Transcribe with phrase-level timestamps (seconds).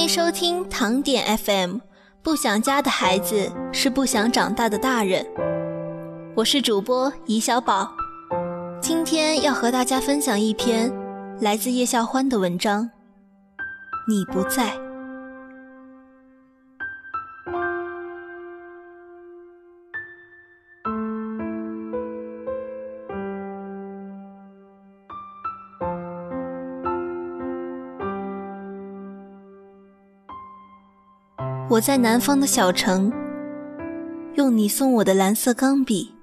[0.00, 1.76] 欢迎收听糖点 FM。
[2.22, 5.26] 不想家的孩子是不想长大的大人。
[6.34, 7.92] 我是主播怡小宝，
[8.80, 10.90] 今天要和大家分享一篇
[11.38, 12.88] 来自叶笑欢的文章。
[14.08, 14.72] 你不在。
[31.80, 33.10] 我在南方的小城，
[34.34, 36.14] 用你送我的蓝色钢笔，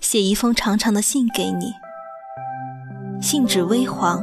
[0.00, 1.72] 写一封长长的信给你。
[3.18, 4.22] 信纸微黄，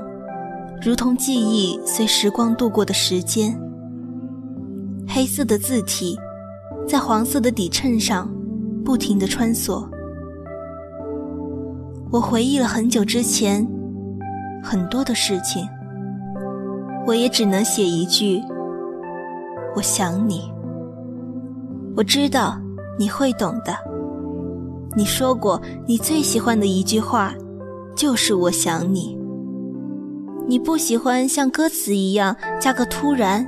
[0.84, 3.60] 如同记忆随时光度过的时间。
[5.08, 6.16] 黑色的字体，
[6.88, 8.32] 在黄色的底衬上，
[8.86, 9.90] 不停地穿梭。
[12.12, 13.68] 我回忆了很久之前，
[14.62, 15.68] 很多的事情，
[17.08, 18.40] 我也只能写一句：
[19.76, 20.54] 我想你。
[21.96, 22.58] 我知道
[23.00, 23.74] 你会懂的。
[24.98, 27.34] 你说过，你最喜欢的一句话，
[27.96, 29.18] 就是“我想你”。
[30.46, 33.46] 你不喜欢像歌词一样加个突然。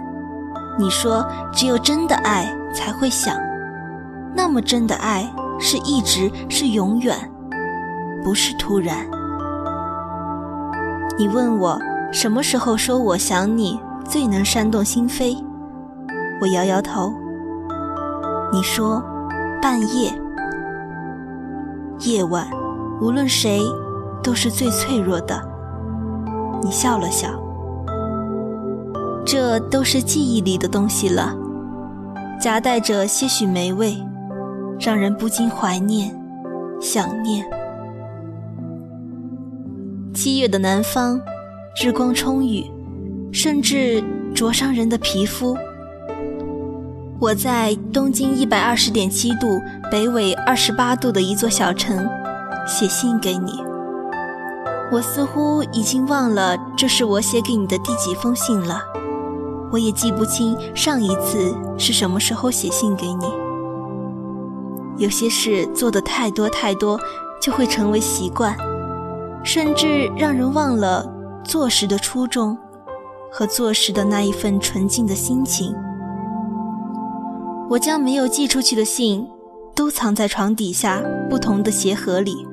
[0.79, 3.35] 你说，只有真的爱才会想。
[4.33, 7.15] 那么真的爱，是一直，是永远，
[8.23, 9.05] 不是突然。
[11.17, 11.77] 你问我
[12.13, 15.37] 什么时候说我想你最能煽动心扉，
[16.39, 17.11] 我摇摇头。
[18.51, 19.03] 你说，
[19.61, 20.11] 半夜，
[21.99, 22.47] 夜晚，
[23.01, 23.61] 无论谁，
[24.23, 25.41] 都是最脆弱的。
[26.63, 27.29] 你笑了笑，
[29.25, 31.35] 这都是记忆里的东西了，
[32.39, 33.97] 夹带着些许霉味，
[34.79, 36.17] 让人不禁怀念、
[36.79, 37.45] 想念。
[40.13, 41.19] 七月的南方，
[41.83, 42.63] 日光充裕，
[43.33, 44.01] 甚至
[44.33, 45.55] 灼伤人的皮肤。
[47.19, 49.59] 我在东经一百二十点七度、
[49.91, 52.07] 北纬二十八度的一座小城，
[52.67, 53.53] 写信给你。
[54.91, 58.83] 我似乎已经忘了这是我写给你的第几封信了，
[59.71, 63.25] 我也记不清上一次是什么时候写信给你。
[64.97, 66.99] 有些事做的太多太多，
[67.41, 68.55] 就会成为习惯，
[69.43, 71.11] 甚至让人忘了
[71.43, 72.55] 做时的初衷，
[73.31, 75.75] 和做时的那一份纯净的心情。
[77.69, 79.27] 我将没有寄出去的信，
[79.75, 82.47] 都藏在床底下不同的鞋盒里。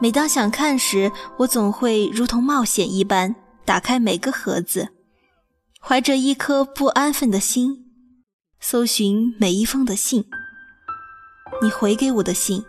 [0.00, 3.34] 每当想看时，我总会如同冒险一般
[3.64, 4.88] 打开每个盒子，
[5.80, 7.84] 怀着一颗不安分的心，
[8.60, 10.24] 搜寻每一封的信。
[11.60, 12.64] 你回给我的信，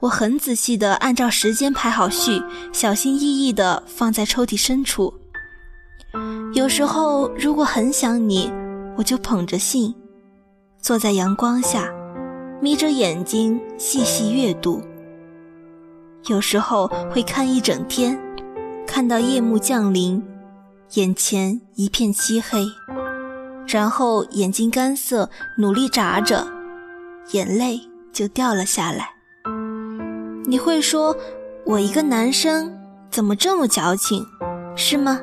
[0.00, 2.42] 我很仔细地按照时间排好序，
[2.72, 5.12] 小心翼翼地放在抽屉深处。
[6.54, 8.52] 有时候，如果很想你，
[8.96, 9.92] 我就捧着信。
[10.84, 11.90] 坐在阳光下，
[12.60, 14.82] 眯着眼睛细细阅读。
[16.26, 18.20] 有时候会看一整天，
[18.86, 20.22] 看到夜幕降临，
[20.92, 22.66] 眼前一片漆黑，
[23.66, 26.46] 然后眼睛干涩，努力眨着，
[27.30, 27.80] 眼泪
[28.12, 29.08] 就掉了下来。
[30.44, 31.16] 你会说，
[31.64, 32.70] 我一个男生
[33.10, 34.22] 怎么这么矫情，
[34.76, 35.18] 是吗？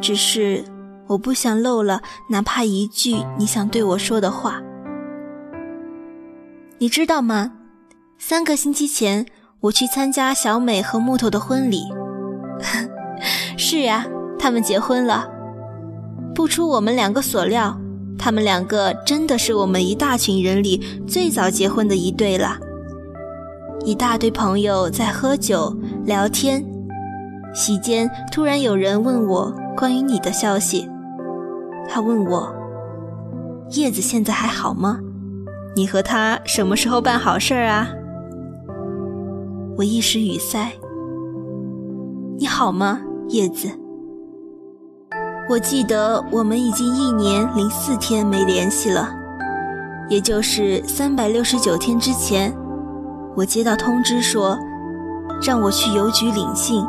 [0.00, 0.64] 只是。
[1.08, 4.62] 我不想漏了哪怕一句你想对我说的话，
[6.78, 7.52] 你知道吗？
[8.18, 9.24] 三个星期前
[9.60, 11.82] 我去参加小美和木头的婚礼，
[13.56, 14.06] 是呀，
[14.38, 15.28] 他们结婚了。
[16.34, 17.76] 不出我们两个所料，
[18.18, 22.58] 他们两个真的是我们一大群人里最早结婚的一对了。
[23.84, 25.74] 一大堆朋友在喝酒
[26.04, 26.64] 聊天，
[27.54, 30.88] 席间突然有人问我关于你的消息。
[31.88, 32.54] 他问我
[33.72, 35.00] ：“叶子现在还好吗？
[35.74, 37.88] 你和他什么时候办好事啊？”
[39.78, 40.70] 我一时语塞。
[42.38, 43.68] 你好吗，叶子？
[45.48, 49.08] 我记得我们已经一年零四天没联系了，
[50.10, 52.54] 也就是三百六十九天之前，
[53.34, 54.58] 我接到通知说，
[55.42, 56.84] 让我去邮局领信。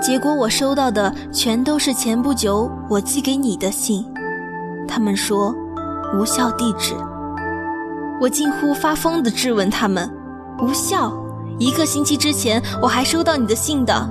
[0.00, 4.04] 结果我收到的全都是前不久我寄给你的信，
[4.86, 5.54] 他们说
[6.14, 6.94] 无效地址。
[8.20, 10.08] 我近乎发疯地质问他们：
[10.60, 11.12] 无效？
[11.58, 14.08] 一个星期之前我还收到你的信的。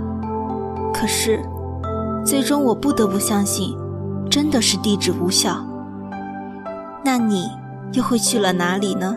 [0.94, 1.40] 可是，
[2.26, 3.76] 最终我不得不相信，
[4.30, 5.58] 真的是地址无效。
[7.04, 7.50] 那你
[7.94, 9.16] 又会去了哪里呢？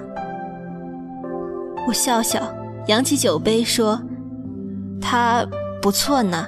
[1.89, 2.41] 我笑笑，
[2.87, 4.01] 扬起酒杯说
[5.01, 5.45] ：“他
[5.81, 6.47] 不错呢。”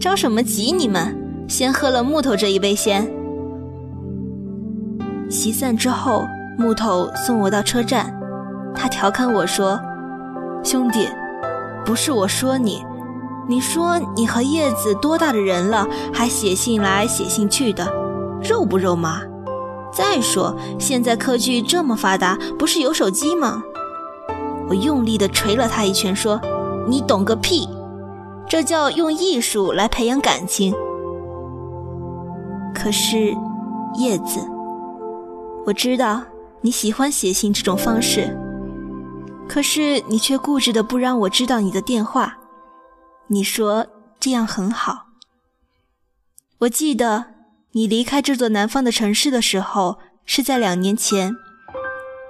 [0.00, 0.72] 着什么急？
[0.72, 1.16] 你们
[1.48, 3.10] 先喝了木头这一杯先。
[5.28, 6.24] 席散之后，
[6.56, 8.14] 木头送我到车站，
[8.74, 9.78] 他调侃我说
[10.64, 11.08] ：“兄弟，
[11.84, 12.82] 不是我说你，
[13.48, 17.84] 你说你和叶子多大的人了，还写信来写信去的，
[18.42, 19.20] 肉不肉麻？
[19.92, 23.62] 再说现在科技这么发达，不是有手机吗？”
[24.68, 26.40] 我用力地捶了他一拳，说
[26.88, 27.68] ：“你懂个屁！
[28.48, 30.74] 这叫用艺术来培养感情。”
[32.74, 33.36] 可是，
[33.96, 34.40] 叶子。
[35.66, 36.22] 我知道
[36.62, 38.34] 你喜欢写信这种方式，
[39.46, 42.38] 可是你却固执的不让我知道你的电话。
[43.26, 43.86] 你说
[44.18, 45.08] 这样很好。
[46.60, 47.26] 我记得
[47.72, 51.36] 你离开这座南方的城市的时候是在两年前，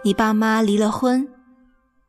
[0.02, 1.28] 你爸妈离了婚，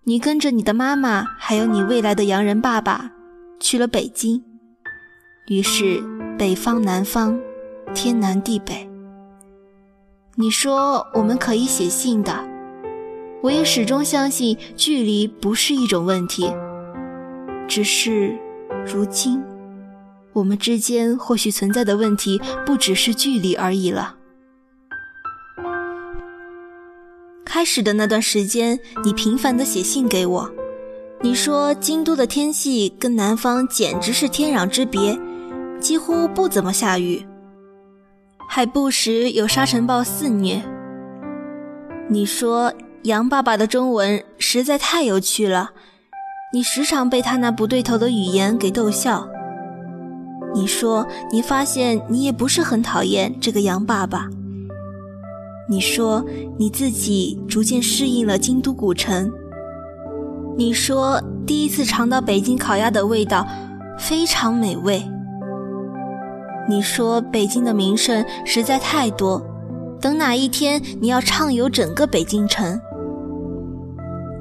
[0.06, 3.12] 你跟着你的妈妈还有你未来的洋人爸爸
[3.60, 4.42] 去了北京，
[5.48, 6.02] 于是
[6.38, 7.40] 北方南方，
[7.94, 8.90] 天南地北。
[10.36, 12.34] 你说我们可以写信的，
[13.44, 16.50] 我也始终相信距离不是一种问题。
[17.68, 18.36] 只是，
[18.88, 19.44] 如今，
[20.32, 24.16] 我们之间或许存在的问题不只是距离而已了。
[27.60, 30.50] 开始的那段时间，你频繁地写信给我，
[31.20, 35.20] 你说京都的天气跟南方简直是天壤之别，
[35.78, 37.22] 几乎不怎么下雨。
[38.48, 40.64] 还不时有沙尘暴肆虐。
[42.08, 42.74] 你说
[43.04, 45.72] 杨爸爸的中文实在太有趣了，
[46.54, 49.28] 你时常被他那不对头的语言给逗笑。
[50.56, 54.30] 你说你发现你也不是很讨厌这个杨爸爸。
[55.70, 56.26] 你说
[56.58, 59.32] 你自己逐渐适应了京都古城。
[60.58, 63.46] 你说第一次尝到北京烤鸭的味道，
[64.00, 65.02] 非常美味。
[66.68, 69.40] 你说北京的名胜实在太多，
[70.02, 72.80] 等哪一天你要畅游整个北京城。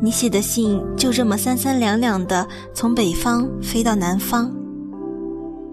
[0.01, 4.51] 你写的信就这么三三两两的从北方飞到南方，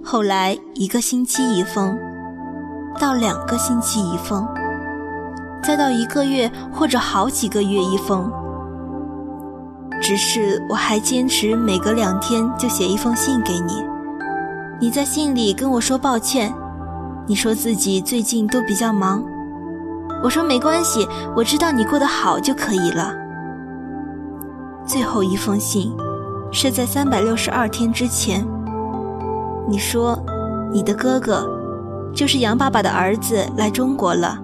[0.03, 1.97] 后来一个星期一封，
[2.99, 4.45] 到两个星期一封，
[5.65, 8.31] 再到一个月或者好几个月一封。
[10.01, 13.83] 只是我还坚持每隔两天就写一封信给你。
[14.79, 16.53] 你在信里跟我说抱歉，
[17.25, 19.23] 你说自己最近都比较忙，
[20.21, 23.13] 我说没关系，我知道你过得好就可以了。
[24.85, 25.91] 最后一封信
[26.51, 28.45] 是在三百六十二天之前，
[29.67, 30.19] 你说
[30.71, 31.49] 你的哥哥
[32.13, 34.37] 就是杨爸爸的儿子来中国了，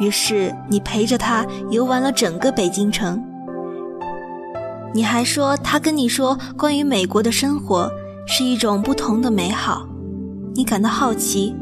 [0.00, 3.22] 于是你陪着他游玩了整个北京城。
[4.94, 7.90] 你还说他跟你说关于美国的生活。
[8.30, 9.88] 是一种不同的美好，
[10.54, 11.56] 你感到好奇，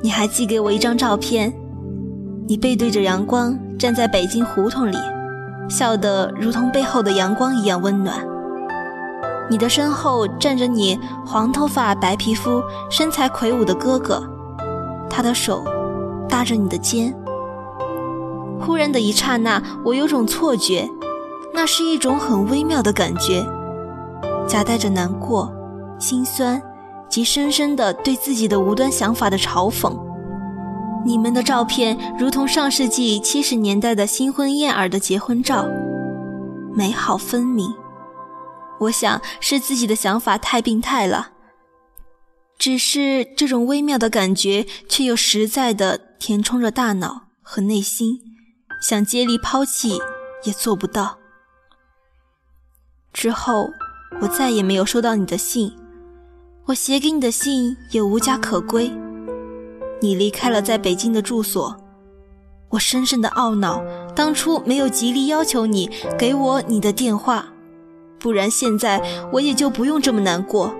[0.00, 1.52] 你还寄给我一张照片，
[2.46, 4.96] 你背对着阳光站在北京胡同里，
[5.68, 8.24] 笑得如同背后的阳光一样温暖。
[9.50, 10.96] 你的身后站着你
[11.26, 14.22] 黄头发白皮肤身材魁梧的哥哥，
[15.10, 15.64] 他的手
[16.28, 17.12] 搭着你的肩。
[18.64, 20.88] 忽然的一刹那，我有种错觉，
[21.52, 23.44] 那是一种很微妙的感觉，
[24.48, 25.52] 夹带着难过。
[25.98, 26.60] 心酸，
[27.08, 29.96] 及深深的对自己的无端想法的嘲讽。
[31.04, 35.64] 你们的照片如同上世纪七十年代的新婚燕尔的结婚照，
[36.74, 37.72] 美好分明。
[38.80, 41.30] 我想是自己的想法太病态了，
[42.58, 48.18] 只是这种微妙的感觉却又实在的填充着大脑和内心，
[48.82, 49.98] 想接力抛弃
[50.42, 51.16] 也做不到。
[53.12, 53.70] 之后，
[54.20, 55.72] 我再也没有收到你的信。
[56.66, 58.90] 我写给你的信也无家可归，
[60.00, 61.76] 你离开了在北京的住所，
[62.70, 63.82] 我深深的懊恼，
[64.14, 67.46] 当初没有极力要求你给我你的电话，
[68.18, 69.00] 不然现在
[69.32, 70.74] 我也就不用这么难过。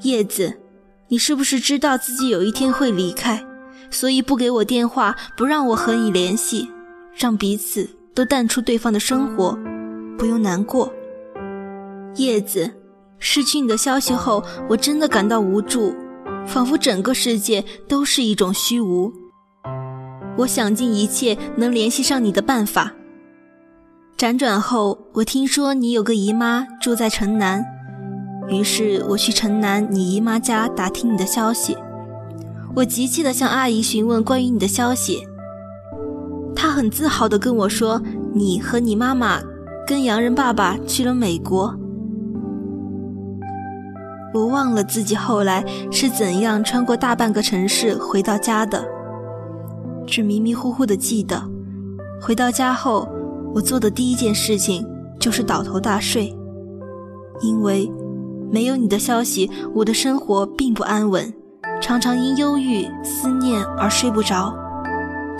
[0.00, 0.60] 叶子，
[1.08, 3.44] 你是不是知道自己有一天会离开，
[3.92, 6.68] 所以不给我电话，不让我和你联系，
[7.14, 9.56] 让彼此都淡出对方的生活，
[10.18, 10.92] 不用难过。
[12.16, 12.68] 叶子。
[13.24, 15.94] 失去你的消息后，我真的感到无助，
[16.44, 19.12] 仿佛整个世界都是一种虚无。
[20.36, 22.92] 我想尽一切能联系上你的办法。
[24.18, 27.64] 辗转后，我听说你有个姨妈住在城南，
[28.48, 31.76] 于是我去城南你姨妈家打听你的消息。
[32.74, 35.26] 我急切地向阿姨询问关于你的消息，
[36.54, 38.00] 她很自豪地跟我说，
[38.32, 39.40] 你和你妈妈
[39.86, 41.74] 跟洋人爸爸去了美国。
[44.32, 48.82] 我忘了自己后来是怎样穿过大半个城市回到家的，
[50.06, 51.42] 只迷迷糊糊的记得，
[52.22, 53.06] 回到家后，
[53.54, 54.82] 我做的第一件事情
[55.20, 56.34] 就是倒头大睡，
[57.42, 57.92] 因为
[58.50, 61.30] 没有你的消息，我的生活并不安稳，
[61.82, 64.54] 常常因忧郁思念而睡不着，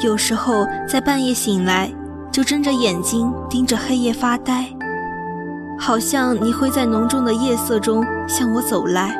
[0.01, 1.89] 有时候在半夜醒来，
[2.33, 4.67] 就睁着眼睛盯着黑夜发呆。
[5.79, 9.17] 好像你会在浓重的夜色中向我走来，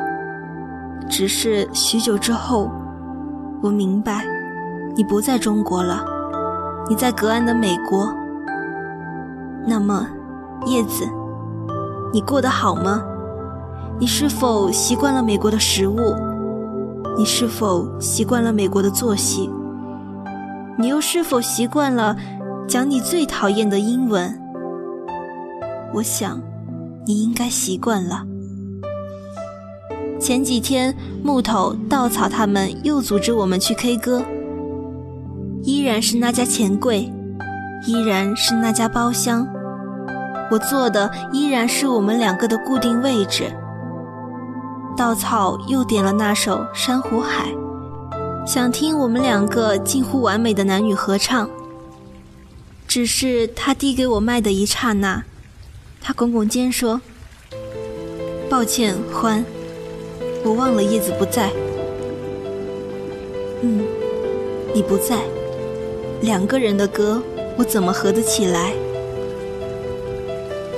[1.09, 2.69] 只是许久之后，
[3.61, 4.25] 我明白，
[4.93, 6.03] 你不在中国了，
[6.89, 8.13] 你在隔岸的美国。
[9.65, 10.05] 那么，
[10.65, 11.05] 叶子，
[12.11, 13.01] 你过得好吗？
[13.97, 16.13] 你是否习惯了美国的食物？
[17.17, 19.49] 你是否习惯了美国的作息？
[20.77, 22.15] 你又是否习惯了
[22.67, 24.39] 讲你最讨厌的英文？
[25.93, 26.41] 我想。
[27.05, 28.23] 你应该习惯了。
[30.21, 34.23] 前几天，木头、稻草他们又组织我们去 K 歌，
[35.63, 37.11] 依然是那家钱柜，
[37.85, 39.45] 依然是那家包厢，
[40.49, 43.51] 我坐的依然是我们两个的固定位置。
[44.95, 47.51] 稻草又点了那首《珊瑚海》，
[48.47, 51.49] 想听我们两个近乎完美的男女合唱。
[52.87, 55.23] 只是他递给我麦的一刹那。
[55.99, 57.01] 他拱拱肩说
[58.47, 59.43] ：“抱歉，欢，
[60.43, 61.49] 我忘了叶子不在。
[63.63, 63.83] 嗯，
[64.75, 65.23] 你不在，
[66.21, 67.19] 两个人的歌
[67.57, 68.73] 我怎么合得起来？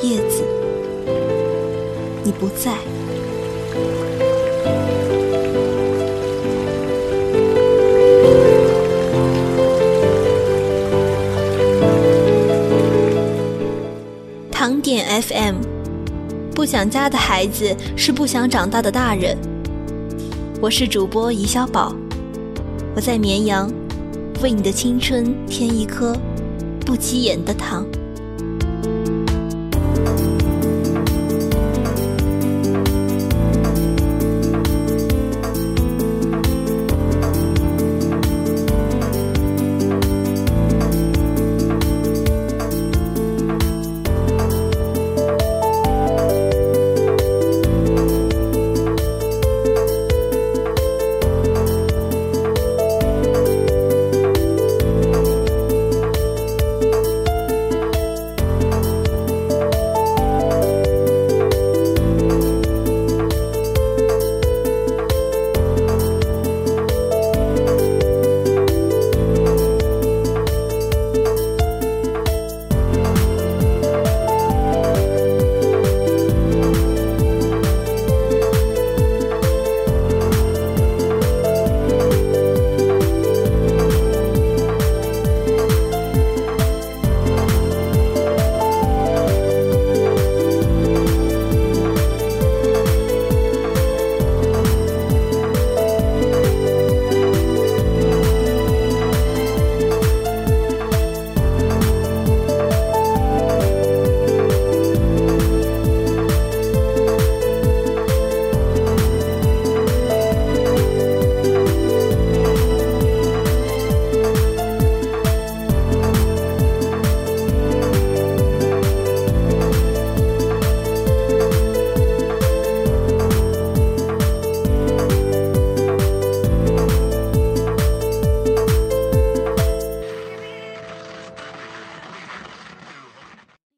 [0.01, 0.43] 叶子，
[2.23, 2.77] 你不在。”
[14.51, 15.55] 糖点 FM，
[16.55, 19.37] 不想家的孩子是不想长大的大人。
[20.61, 21.93] 我是主播怡小宝，
[22.95, 23.71] 我在绵阳，
[24.41, 26.17] 为你的青春添一颗
[26.85, 27.85] 不起眼的糖。